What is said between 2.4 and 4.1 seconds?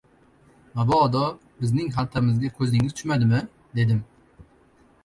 ko‘zingiz tushmadimi?— dedim.